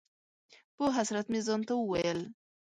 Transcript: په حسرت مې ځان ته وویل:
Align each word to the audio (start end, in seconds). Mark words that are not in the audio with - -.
په 0.75 0.83
حسرت 0.95 1.25
مې 1.31 1.39
ځان 1.47 1.61
ته 1.67 1.73
وویل: 1.77 2.19